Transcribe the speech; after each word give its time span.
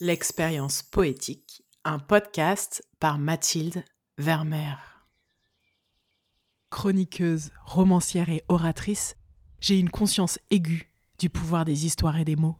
L'expérience 0.00 0.82
poétique, 0.82 1.62
un 1.84 2.00
podcast 2.00 2.84
par 2.98 3.16
Mathilde 3.16 3.84
Vermeer. 4.18 4.76
Chroniqueuse, 6.70 7.52
romancière 7.64 8.28
et 8.28 8.42
oratrice, 8.48 9.16
j'ai 9.60 9.78
une 9.78 9.90
conscience 9.90 10.40
aiguë 10.50 10.90
du 11.20 11.30
pouvoir 11.30 11.64
des 11.64 11.86
histoires 11.86 12.18
et 12.18 12.24
des 12.24 12.34
mots. 12.34 12.56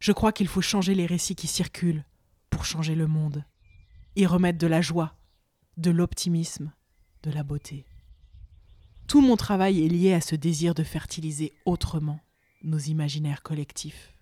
Je 0.00 0.12
crois 0.12 0.32
qu'il 0.32 0.48
faut 0.48 0.60
changer 0.60 0.94
les 0.94 1.06
récits 1.06 1.34
qui 1.34 1.46
circulent 1.46 2.04
pour 2.50 2.66
changer 2.66 2.94
le 2.94 3.06
monde, 3.06 3.42
y 4.14 4.26
remettre 4.26 4.58
de 4.58 4.66
la 4.66 4.82
joie, 4.82 5.16
de 5.78 5.90
l'optimisme, 5.90 6.74
de 7.22 7.30
la 7.30 7.42
beauté. 7.42 7.86
Tout 9.08 9.22
mon 9.22 9.36
travail 9.36 9.82
est 9.82 9.88
lié 9.88 10.12
à 10.12 10.20
ce 10.20 10.36
désir 10.36 10.74
de 10.74 10.82
fertiliser 10.82 11.54
autrement 11.64 12.20
nos 12.62 12.78
imaginaires 12.78 13.42
collectifs. 13.42 14.12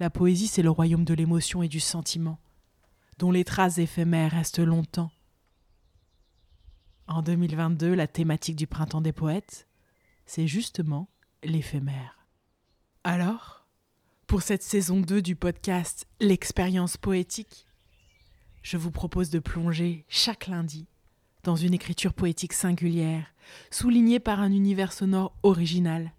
La 0.00 0.08
poésie, 0.08 0.46
c'est 0.46 0.62
le 0.62 0.70
royaume 0.70 1.04
de 1.04 1.12
l'émotion 1.12 1.62
et 1.62 1.68
du 1.68 1.78
sentiment, 1.78 2.40
dont 3.18 3.30
les 3.30 3.44
traces 3.44 3.76
éphémères 3.76 4.32
restent 4.32 4.58
longtemps. 4.58 5.10
En 7.06 7.20
2022, 7.20 7.94
la 7.94 8.06
thématique 8.06 8.56
du 8.56 8.66
printemps 8.66 9.02
des 9.02 9.12
poètes, 9.12 9.68
c'est 10.24 10.46
justement 10.46 11.10
l'éphémère. 11.44 12.26
Alors, 13.04 13.66
pour 14.26 14.40
cette 14.40 14.62
saison 14.62 15.00
2 15.00 15.20
du 15.20 15.36
podcast 15.36 16.08
L'expérience 16.18 16.96
poétique, 16.96 17.66
je 18.62 18.78
vous 18.78 18.90
propose 18.90 19.28
de 19.28 19.38
plonger 19.38 20.06
chaque 20.08 20.46
lundi 20.46 20.88
dans 21.42 21.56
une 21.56 21.74
écriture 21.74 22.14
poétique 22.14 22.54
singulière, 22.54 23.34
soulignée 23.70 24.20
par 24.20 24.40
un 24.40 24.50
univers 24.50 24.94
sonore 24.94 25.36
original, 25.42 26.12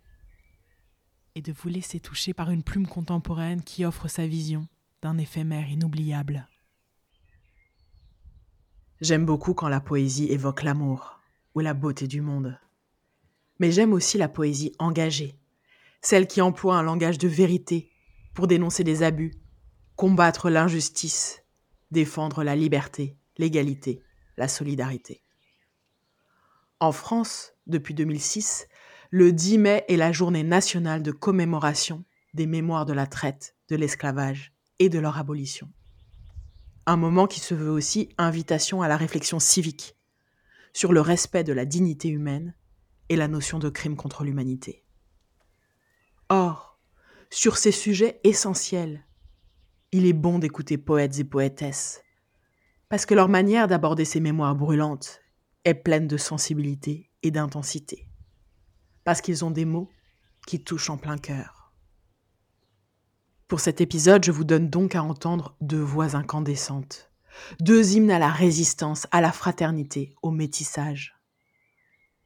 et 1.36 1.42
de 1.42 1.54
vous 1.54 1.70
laisser 1.70 2.00
toucher 2.00 2.34
par 2.34 2.52
une 2.52 2.64
plume 2.64 2.88
contemporaine 2.88 3.64
qui 3.64 3.86
offre 3.86 4.08
sa 4.08 4.28
vision 4.28 4.68
d'un 5.02 5.18
éphémère 5.18 5.70
inoubliable. 5.70 6.48
J'aime 9.00 9.26
beaucoup 9.26 9.54
quand 9.54 9.68
la 9.68 9.82
poésie 9.82 10.28
évoque 10.32 10.64
l'amour 10.64 11.20
ou 11.56 11.60
la 11.60 11.74
beauté 11.74 12.08
du 12.08 12.22
monde. 12.22 12.60
Mais 13.60 13.72
j'aime 13.72 13.94
aussi 13.94 14.18
la 14.18 14.30
poésie 14.30 14.74
engagée, 14.78 15.40
celle 16.02 16.28
qui 16.28 16.42
emploie 16.42 16.78
un 16.78 16.84
langage 16.84 17.18
de 17.18 17.28
vérité 17.28 17.90
pour 18.34 18.48
dénoncer 18.48 18.84
des 18.84 19.04
abus, 19.04 19.34
combattre 19.96 20.50
l'injustice, 20.50 21.44
défendre 21.90 22.44
la 22.44 22.56
liberté, 22.56 23.18
l'égalité, 23.38 24.04
la 24.38 24.48
solidarité. 24.48 25.24
En 26.80 26.92
France, 26.92 27.54
depuis 27.68 27.94
2006, 27.94 28.68
le 29.14 29.34
10 29.34 29.58
mai 29.58 29.84
est 29.90 29.98
la 29.98 30.14
journée 30.14 30.44
nationale 30.44 31.04
de 31.04 31.12
commémoration 31.12 32.06
des 32.34 32.46
mémoires 32.46 32.86
de 32.86 32.94
la 32.94 33.08
traite, 33.08 33.58
de 33.68 33.76
l'esclavage 33.76 34.54
et 34.80 34.88
de 34.88 35.00
leur 35.00 35.18
abolition. 35.18 35.70
Un 36.86 36.96
moment 36.96 37.28
qui 37.28 37.42
se 37.42 37.54
veut 37.54 37.70
aussi 37.70 38.08
invitation 38.18 38.82
à 38.82 38.88
la 38.88 38.96
réflexion 38.96 39.38
civique 39.38 39.98
sur 40.72 40.94
le 40.94 41.02
respect 41.02 41.44
de 41.44 41.52
la 41.52 41.66
dignité 41.66 42.08
humaine 42.08 42.56
et 43.10 43.18
la 43.18 43.28
notion 43.28 43.60
de 43.60 43.68
crime 43.68 43.98
contre 43.98 44.24
l'humanité. 44.24 44.86
Or, 46.30 46.80
sur 47.30 47.58
ces 47.58 47.74
sujets 47.74 48.22
essentiels, 48.24 49.06
il 49.92 50.06
est 50.06 50.14
bon 50.14 50.40
d'écouter 50.40 50.78
poètes 50.78 51.20
et 51.20 51.26
poétesses, 51.26 52.02
parce 52.88 53.06
que 53.06 53.14
leur 53.14 53.28
manière 53.28 53.68
d'aborder 53.68 54.06
ces 54.06 54.22
mémoires 54.22 54.56
brûlantes 54.56 55.20
est 55.66 55.74
pleine 55.74 56.08
de 56.08 56.16
sensibilité 56.16 57.12
et 57.24 57.32
d'intensité 57.32 58.08
parce 59.12 59.20
qu'ils 59.20 59.44
ont 59.44 59.52
des 59.52 59.66
mots 59.66 59.90
qui 60.48 60.64
touchent 60.64 60.90
en 60.90 60.96
plein 60.96 61.18
cœur. 61.18 61.74
Pour 63.50 63.60
cet 63.60 63.82
épisode, 63.82 64.24
je 64.24 64.32
vous 64.32 64.46
donne 64.46 64.70
donc 64.70 64.96
à 64.96 65.04
entendre 65.04 65.54
deux 65.60 65.82
voix 65.82 66.16
incandescentes, 66.16 67.12
deux 67.60 67.92
hymnes 67.92 68.12
à 68.12 68.20
la 68.20 68.30
résistance, 68.30 69.08
à 69.12 69.20
la 69.20 69.34
fraternité, 69.34 70.16
au 70.22 70.32
métissage. 70.32 71.20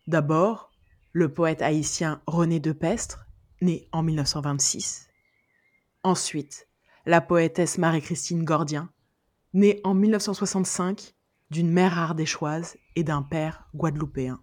D'abord, 0.06 0.70
le 1.12 1.34
poète 1.34 1.64
haïtien 1.64 2.22
René 2.28 2.60
Depestre, 2.60 3.26
né 3.62 3.90
en 3.92 4.04
1926. 4.04 5.08
Ensuite, 6.04 6.68
la 7.08 7.20
poétesse 7.20 7.80
Marie-Christine 7.80 8.44
Gordien, 8.44 8.92
née 9.54 9.82
en 9.84 9.96
1965 9.96 11.16
d'une 11.50 11.72
mère 11.72 11.98
ardéchoise 11.98 12.78
et 12.96 13.04
d'un 13.04 13.24
père 13.24 13.68
guadeloupéen. 13.74 14.40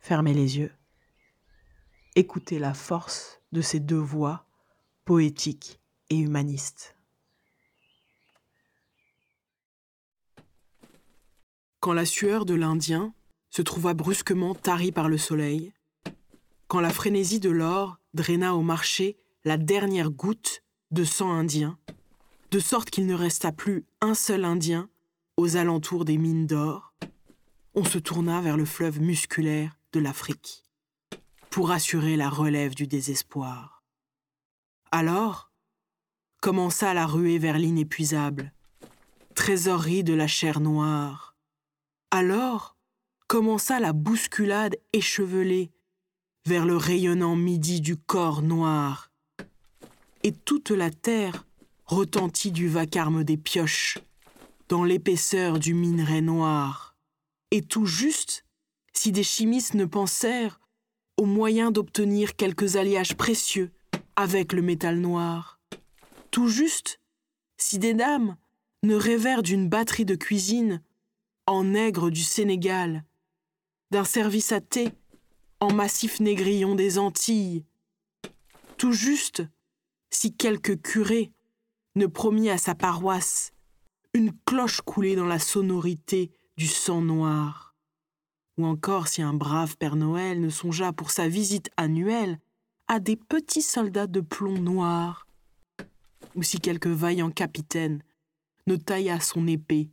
Fermez 0.00 0.32
les 0.32 0.58
yeux. 0.58 0.72
Écoutez 2.16 2.58
la 2.58 2.74
force 2.74 3.40
de 3.52 3.60
ces 3.60 3.80
deux 3.80 3.98
voix 3.98 4.46
poétiques 5.04 5.78
et 6.08 6.16
humanistes. 6.16 6.96
Quand 11.80 11.92
la 11.92 12.06
sueur 12.06 12.46
de 12.46 12.54
l'Indien 12.54 13.14
se 13.50 13.62
trouva 13.62 13.94
brusquement 13.94 14.54
tarie 14.54 14.90
par 14.90 15.08
le 15.08 15.18
soleil, 15.18 15.72
quand 16.66 16.80
la 16.80 16.90
frénésie 16.90 17.40
de 17.40 17.50
l'or 17.50 17.98
draina 18.14 18.54
au 18.54 18.62
marché 18.62 19.18
la 19.44 19.58
dernière 19.58 20.10
goutte 20.10 20.62
de 20.90 21.04
sang 21.04 21.30
indien, 21.30 21.78
de 22.50 22.58
sorte 22.58 22.90
qu'il 22.90 23.06
ne 23.06 23.14
resta 23.14 23.52
plus 23.52 23.84
un 24.00 24.14
seul 24.14 24.44
Indien 24.44 24.88
aux 25.36 25.56
alentours 25.56 26.04
des 26.04 26.18
mines 26.18 26.46
d'or, 26.46 26.94
on 27.74 27.84
se 27.84 27.98
tourna 27.98 28.40
vers 28.40 28.56
le 28.56 28.64
fleuve 28.64 29.00
musculaire 29.00 29.76
de 29.92 30.00
l'Afrique 30.00 30.64
pour 31.50 31.70
assurer 31.72 32.16
la 32.16 32.28
relève 32.28 32.74
du 32.74 32.86
désespoir. 32.86 33.82
Alors 34.92 35.50
commença 36.40 36.94
la 36.94 37.06
ruée 37.06 37.38
vers 37.38 37.58
l'inépuisable, 37.58 38.52
trésorerie 39.34 40.04
de 40.04 40.14
la 40.14 40.26
chair 40.26 40.60
noire. 40.60 41.36
Alors 42.10 42.76
commença 43.26 43.78
la 43.78 43.92
bousculade 43.92 44.76
échevelée 44.92 45.70
vers 46.46 46.66
le 46.66 46.76
rayonnant 46.76 47.36
midi 47.36 47.80
du 47.80 47.96
corps 47.96 48.42
noir. 48.42 49.10
Et 50.22 50.32
toute 50.32 50.70
la 50.70 50.90
terre 50.90 51.44
retentit 51.84 52.52
du 52.52 52.68
vacarme 52.68 53.24
des 53.24 53.36
pioches, 53.36 53.98
dans 54.68 54.84
l'épaisseur 54.84 55.58
du 55.58 55.74
minerai 55.74 56.20
noir. 56.20 56.96
Et 57.50 57.62
tout 57.62 57.86
juste 57.86 58.44
si 59.00 59.12
des 59.12 59.22
chimistes 59.22 59.72
ne 59.72 59.86
pensèrent 59.86 60.60
au 61.16 61.24
moyen 61.24 61.70
d'obtenir 61.70 62.36
quelques 62.36 62.76
alliages 62.76 63.16
précieux 63.16 63.72
avec 64.14 64.52
le 64.52 64.60
métal 64.60 65.00
noir. 65.00 65.58
Tout 66.30 66.48
juste, 66.48 67.00
si 67.56 67.78
des 67.78 67.94
dames 67.94 68.36
ne 68.82 68.94
rêvèrent 68.94 69.42
d'une 69.42 69.70
batterie 69.70 70.04
de 70.04 70.16
cuisine 70.16 70.82
en 71.46 71.64
nègre 71.64 72.10
du 72.10 72.20
Sénégal, 72.22 73.06
d'un 73.90 74.04
service 74.04 74.52
à 74.52 74.60
thé 74.60 74.90
en 75.60 75.72
massif 75.72 76.20
négrillon 76.20 76.74
des 76.74 76.98
Antilles. 76.98 77.64
Tout 78.76 78.92
juste, 78.92 79.42
si 80.10 80.36
quelque 80.36 80.72
curé 80.72 81.32
ne 81.94 82.04
promit 82.04 82.50
à 82.50 82.58
sa 82.58 82.74
paroisse 82.74 83.54
une 84.12 84.34
cloche 84.44 84.82
coulée 84.82 85.16
dans 85.16 85.24
la 85.24 85.38
sonorité 85.38 86.32
du 86.58 86.66
sang 86.66 87.00
noir 87.00 87.69
ou 88.60 88.66
encore 88.66 89.08
si 89.08 89.22
un 89.22 89.32
brave 89.32 89.78
Père 89.78 89.96
Noël 89.96 90.38
ne 90.38 90.50
songea 90.50 90.92
pour 90.92 91.10
sa 91.10 91.28
visite 91.28 91.70
annuelle 91.78 92.38
à 92.88 93.00
des 93.00 93.16
petits 93.16 93.62
soldats 93.62 94.06
de 94.06 94.20
plomb 94.20 94.58
noir, 94.58 95.26
ou 96.34 96.42
si 96.42 96.60
quelque 96.60 96.90
vaillant 96.90 97.30
capitaine 97.30 98.02
ne 98.66 98.76
tailla 98.76 99.18
son 99.18 99.46
épée 99.46 99.88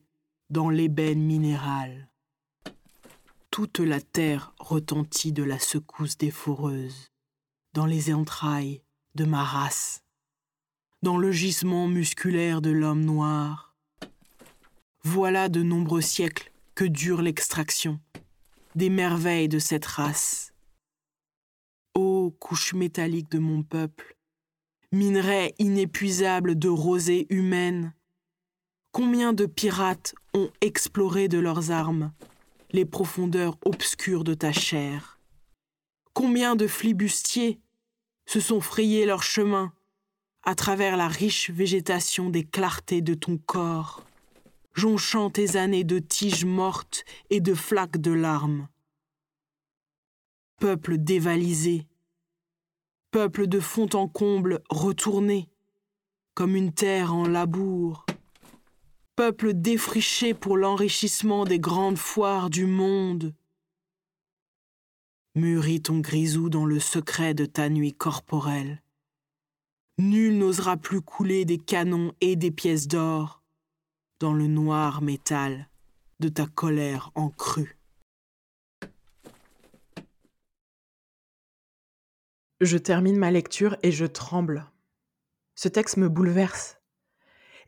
dans 0.49 0.69
l'ébène 0.69 1.21
minéral. 1.21 2.09
Toute 3.51 3.79
la 3.79 4.01
terre 4.01 4.53
retentit 4.59 5.31
de 5.31 5.43
la 5.43 5.59
secousse 5.59 6.17
des 6.17 6.31
foreuses, 6.31 7.11
dans 7.73 7.85
les 7.85 8.13
entrailles 8.13 8.81
de 9.15 9.23
ma 9.23 9.43
race, 9.45 10.03
dans 11.03 11.17
le 11.17 11.31
gisement 11.31 11.87
musculaire 11.87 12.61
de 12.61 12.71
l'homme 12.71 13.05
noir. 13.05 13.75
Voilà 15.03 15.47
de 15.47 15.63
nombreux 15.63 16.01
siècles 16.01 16.51
que 16.75 16.83
dure 16.83 17.21
l'extraction, 17.21 17.99
des 18.77 18.91
merveilles 18.91 19.49
de 19.49 19.57
cette 19.57 19.87
race. 19.87 20.53
Ô 21.95 22.29
couche 22.39 22.75
métallique 22.75 23.31
de 23.31 23.39
mon 23.39 23.63
peuple, 23.63 24.15
minerai 24.91 25.55
inépuisable 25.57 26.59
de 26.59 26.69
rosée 26.69 27.25
humaine, 27.31 27.95
combien 28.91 29.33
de 29.33 29.47
pirates 29.47 30.13
ont 30.35 30.51
exploré 30.61 31.27
de 31.27 31.39
leurs 31.39 31.71
armes 31.71 32.13
les 32.71 32.85
profondeurs 32.85 33.57
obscures 33.65 34.23
de 34.23 34.35
ta 34.35 34.51
chair? 34.51 35.19
Combien 36.13 36.55
de 36.55 36.67
flibustiers 36.67 37.59
se 38.27 38.39
sont 38.39 38.61
frayés 38.61 39.07
leur 39.07 39.23
chemin 39.23 39.73
à 40.43 40.53
travers 40.53 40.97
la 40.97 41.07
riche 41.07 41.49
végétation 41.49 42.29
des 42.29 42.43
clartés 42.43 43.01
de 43.01 43.15
ton 43.15 43.39
corps? 43.39 44.06
Jonchant 44.77 45.31
tes 45.31 45.57
années 45.57 45.83
de 45.83 45.97
tiges 45.97 46.45
mortes 46.45 47.03
et 47.31 47.41
de 47.41 47.55
flaques 47.55 47.97
de 47.97 48.11
larmes. 48.11 48.67
Peuple 50.59 50.99
dévalisé, 50.99 51.87
peuple 53.09 53.47
de 53.47 53.59
fond 53.59 53.89
en 53.93 54.07
comble 54.07 54.61
retourné, 54.69 55.49
comme 56.35 56.55
une 56.55 56.71
terre 56.71 57.15
en 57.15 57.27
labour. 57.27 58.05
Peuple 59.15 59.53
défriché 59.55 60.35
pour 60.35 60.57
l'enrichissement 60.57 61.45
des 61.45 61.59
grandes 61.59 61.97
foires 61.97 62.51
du 62.51 62.67
monde. 62.67 63.33
Mûris 65.33 65.81
ton 65.81 65.99
grisou 65.99 66.49
dans 66.49 66.65
le 66.65 66.79
secret 66.79 67.33
de 67.33 67.45
ta 67.45 67.69
nuit 67.69 67.93
corporelle. 67.93 68.83
Nul 69.97 70.37
n'osera 70.37 70.77
plus 70.77 71.01
couler 71.01 71.45
des 71.45 71.57
canons 71.57 72.13
et 72.21 72.35
des 72.35 72.51
pièces 72.51 72.87
d'or 72.87 73.36
dans 74.19 74.33
le 74.33 74.47
noir 74.47 75.01
métal 75.01 75.69
de 76.19 76.29
ta 76.29 76.47
colère 76.47 77.11
en 77.13 77.29
crue. 77.29 77.77
Je 82.59 82.77
termine 82.77 83.17
ma 83.17 83.29
lecture 83.29 83.77
et 83.83 83.91
je 83.91 84.05
tremble. 84.05 84.71
Ce 85.53 85.67
texte 85.67 85.97
me 85.97 86.09
bouleverse. 86.09 86.79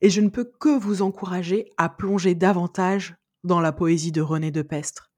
Et 0.01 0.09
je 0.09 0.21
ne 0.21 0.29
peux 0.29 0.45
que 0.45 0.79
vous 0.79 1.03
encourager 1.03 1.71
à 1.77 1.89
plonger 1.89 2.33
davantage 2.33 3.15
dans 3.43 3.59
la 3.59 3.71
poésie 3.71 4.11
de 4.11 4.21
René 4.21 4.49
de 4.49 4.63
Pestre, 4.63 5.11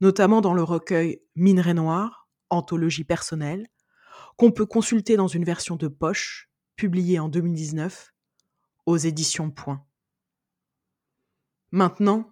notamment 0.00 0.40
dans 0.40 0.54
le 0.54 0.62
recueil 0.62 1.22
Minerai 1.36 1.74
noir, 1.74 2.28
anthologie 2.50 3.04
personnelle, 3.04 3.68
qu'on 4.36 4.50
peut 4.50 4.66
consulter 4.66 5.16
dans 5.16 5.28
une 5.28 5.44
version 5.44 5.76
de 5.76 5.86
poche, 5.86 6.50
publiée 6.74 7.20
en 7.20 7.28
2019, 7.28 8.12
aux 8.86 8.96
éditions 8.96 9.50
Point. 9.50 9.84
Maintenant, 11.74 12.30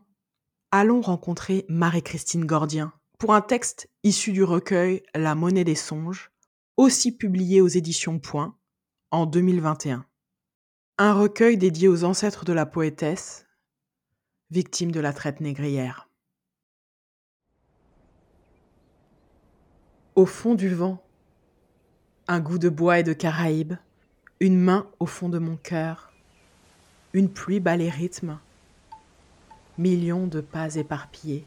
allons 0.70 1.00
rencontrer 1.00 1.64
Marie-Christine 1.70 2.44
Gordien 2.44 2.92
pour 3.18 3.32
un 3.32 3.40
texte 3.40 3.88
issu 4.02 4.32
du 4.32 4.44
recueil 4.44 5.02
La 5.14 5.34
monnaie 5.34 5.64
des 5.64 5.74
songes, 5.74 6.30
aussi 6.76 7.16
publié 7.16 7.62
aux 7.62 7.68
éditions 7.68 8.18
Point 8.18 8.54
en 9.10 9.24
2021. 9.24 10.04
Un 10.98 11.14
recueil 11.14 11.56
dédié 11.56 11.88
aux 11.88 12.04
ancêtres 12.04 12.44
de 12.44 12.52
la 12.52 12.66
poétesse, 12.66 13.46
victime 14.50 14.92
de 14.92 15.00
la 15.00 15.14
traite 15.14 15.40
négrière. 15.40 16.10
Au 20.16 20.26
fond 20.26 20.54
du 20.54 20.68
vent, 20.68 21.02
un 22.28 22.40
goût 22.40 22.58
de 22.58 22.68
bois 22.68 22.98
et 22.98 23.04
de 23.04 23.14
Caraïbes, 23.14 23.76
une 24.38 24.60
main 24.60 24.86
au 25.00 25.06
fond 25.06 25.30
de 25.30 25.38
mon 25.38 25.56
cœur, 25.56 26.12
une 27.14 27.32
pluie 27.32 27.60
bat 27.60 27.78
les 27.78 27.88
rythmes, 27.88 28.38
millions 29.80 30.26
de 30.26 30.42
pas 30.42 30.74
éparpillés. 30.74 31.46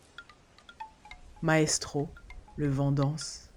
Maestro, 1.43 2.09
le 2.55 2.67
vent 2.67 2.91
danse 2.91 3.51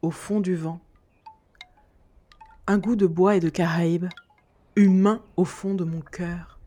au 0.00 0.10
fond 0.10 0.40
du 0.40 0.54
vent. 0.54 0.80
Un 2.66 2.78
goût 2.78 2.96
de 2.96 3.06
bois 3.06 3.36
et 3.36 3.40
de 3.40 3.50
Caraïbes, 3.50 4.08
une 4.76 4.98
main 4.98 5.22
au 5.36 5.44
fond 5.44 5.74
de 5.74 5.84
mon 5.84 6.00
cœur, 6.00 6.58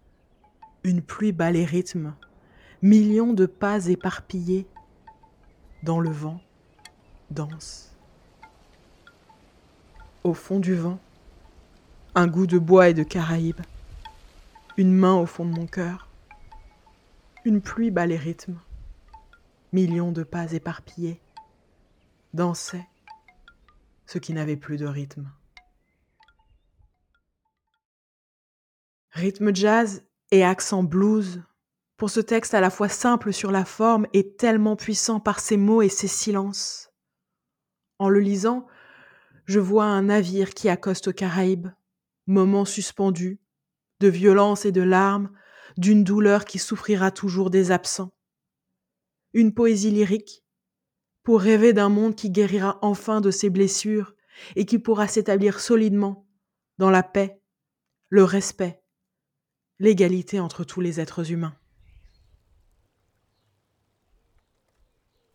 une 0.83 1.01
pluie 1.01 1.31
bat 1.31 1.49
les 1.49 1.65
rythmes, 1.65 2.13
millions 2.83 3.33
de 3.33 3.47
pas 3.47 3.87
éparpillés 3.87 4.67
dans 5.81 5.99
le 5.99 6.11
vent, 6.11 6.41
danse. 7.31 7.95
Au 10.23 10.35
fond 10.35 10.59
du 10.59 10.75
vent, 10.75 10.99
un 12.13 12.27
goût 12.27 12.45
de 12.45 12.59
bois 12.59 12.89
et 12.89 12.93
de 12.93 13.03
Caraïbes, 13.03 13.61
une 14.79 14.93
main 14.93 15.15
au 15.15 15.25
fond 15.25 15.43
de 15.43 15.51
mon 15.51 15.67
cœur, 15.67 16.07
une 17.43 17.59
pluie 17.59 17.91
bat 17.91 18.05
les 18.05 18.15
rythmes, 18.15 18.57
millions 19.73 20.13
de 20.13 20.23
pas 20.23 20.53
éparpillés, 20.53 21.19
dansaient 22.33 22.87
ce 24.05 24.19
qui 24.19 24.31
n'avait 24.31 24.55
plus 24.55 24.77
de 24.77 24.85
rythme. 24.85 25.29
Rythme 29.11 29.53
jazz 29.53 30.01
et 30.31 30.45
accent 30.45 30.83
blues 30.83 31.43
pour 31.97 32.09
ce 32.09 32.21
texte 32.21 32.53
à 32.53 32.61
la 32.61 32.69
fois 32.69 32.87
simple 32.87 33.33
sur 33.33 33.51
la 33.51 33.65
forme 33.65 34.07
et 34.13 34.31
tellement 34.31 34.77
puissant 34.77 35.19
par 35.19 35.41
ses 35.41 35.57
mots 35.57 35.81
et 35.81 35.89
ses 35.89 36.07
silences. 36.07 36.93
En 37.97 38.07
le 38.07 38.21
lisant, 38.21 38.65
je 39.43 39.59
vois 39.59 39.87
un 39.87 40.03
navire 40.03 40.53
qui 40.53 40.69
accoste 40.69 41.09
aux 41.09 41.13
Caraïbes, 41.13 41.67
moment 42.27 42.63
suspendu, 42.63 43.41
de 43.99 44.07
violence 44.07 44.65
et 44.65 44.71
de 44.71 44.81
larmes, 44.81 45.31
d'une 45.77 46.03
douleur 46.03 46.45
qui 46.45 46.59
souffrira 46.59 47.11
toujours 47.11 47.49
des 47.49 47.71
absents. 47.71 48.11
Une 49.33 49.53
poésie 49.53 49.91
lyrique 49.91 50.43
pour 51.23 51.41
rêver 51.41 51.73
d'un 51.73 51.89
monde 51.89 52.15
qui 52.15 52.31
guérira 52.31 52.79
enfin 52.81 53.21
de 53.21 53.31
ses 53.31 53.49
blessures 53.49 54.15
et 54.55 54.65
qui 54.65 54.79
pourra 54.79 55.07
s'établir 55.07 55.59
solidement 55.59 56.27
dans 56.77 56.89
la 56.89 57.03
paix, 57.03 57.41
le 58.09 58.23
respect, 58.23 58.81
l'égalité 59.79 60.39
entre 60.39 60.63
tous 60.63 60.81
les 60.81 60.99
êtres 60.99 61.31
humains. 61.31 61.55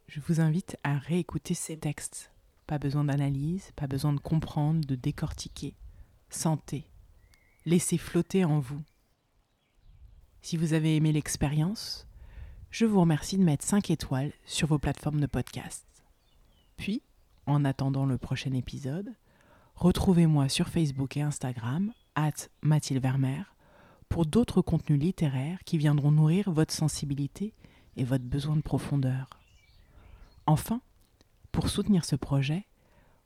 Je 0.09 0.21
vous 0.21 0.41
invite 0.41 0.77
à 0.85 0.97
réécouter 0.97 1.55
ces 1.55 1.77
textes. 1.77 2.31
Pas 2.67 2.79
besoin 2.79 3.05
d'analyse, 3.05 3.73
pas 3.77 3.87
besoin 3.87 4.13
de 4.13 4.21
comprendre, 4.21 4.87
de 4.87 4.95
décortiquer. 4.95 5.77
Sentez, 6.31 6.89
laissez 7.67 7.99
flotter 7.99 8.45
en 8.45 8.59
vous. 8.59 8.83
Si 10.43 10.57
vous 10.57 10.75
avez 10.75 10.97
aimé 10.97 11.13
l'expérience, 11.13 12.07
je 12.71 12.85
vous 12.85 13.01
remercie 13.01 13.39
de 13.39 13.43
mettre 13.43 13.65
5 13.65 13.91
étoiles 13.91 14.33
sur 14.45 14.69
vos 14.69 14.79
plateformes 14.79 15.21
de 15.21 15.27
podcast. 15.27 15.87
Puis, 16.77 17.03
en 17.47 17.65
attendant 17.65 18.05
le 18.05 18.19
prochain 18.19 18.53
épisode, 18.53 19.15
retrouvez-moi 19.77 20.49
sur 20.49 20.69
Facebook 20.69 21.17
et 21.17 21.23
Instagram, 21.23 21.93
at 22.15 22.49
Mathilde 22.63 23.03
Vermeer, 23.03 23.55
pour 24.09 24.27
d'autres 24.27 24.61
contenus 24.61 25.01
littéraires 25.01 25.59
qui 25.65 25.79
viendront 25.79 26.11
nourrir 26.11 26.51
votre 26.51 26.75
sensibilité 26.75 27.55
et 27.97 28.05
votre 28.05 28.25
besoin 28.25 28.57
de 28.57 28.63
profondeur. 28.63 29.31
Enfin, 30.47 30.83
pour 31.53 31.71
soutenir 31.71 32.05
ce 32.05 32.17
projet, 32.17 32.67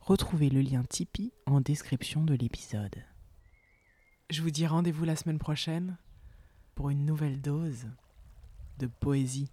retrouvez 0.01 0.51
le 0.51 0.61
lien 0.61 0.85
Tipeee 0.85 1.33
en 1.47 1.61
description 1.61 2.23
de 2.23 2.35
l'épisode. 2.35 3.03
Je 4.31 4.43
vous 4.43 4.51
dis 4.51 4.67
rendez-vous 4.67 5.07
la 5.07 5.17
semaine 5.17 5.39
prochaine 5.39 5.97
pour 6.75 6.91
une 6.91 7.07
nouvelle 7.07 7.41
dose 7.41 7.87
de 8.79 8.87
poésie. 8.87 9.51